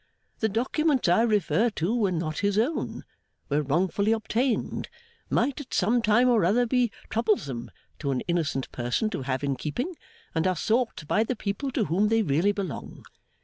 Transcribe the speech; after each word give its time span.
The 0.39 0.49
documents 0.49 1.07
I 1.07 1.21
refer 1.21 1.69
to 1.69 1.95
were 1.95 2.11
not 2.11 2.39
his 2.39 2.57
own, 2.57 3.03
were 3.49 3.61
wrongfully 3.61 4.13
obtained, 4.13 4.89
might 5.29 5.61
at 5.61 5.75
some 5.75 6.01
time 6.01 6.27
or 6.27 6.43
other 6.43 6.65
be 6.65 6.91
troublesome 7.11 7.69
to 7.99 8.09
an 8.09 8.21
innocent 8.21 8.71
person 8.71 9.11
to 9.11 9.21
have 9.21 9.43
in 9.43 9.55
keeping, 9.55 9.93
and 10.33 10.47
are 10.47 10.55
sought 10.55 11.07
by 11.07 11.23
the 11.23 11.35
people 11.35 11.69
to 11.73 11.85
whom 11.85 12.07
they 12.07 12.23
really 12.23 12.51
belong. 12.51 13.03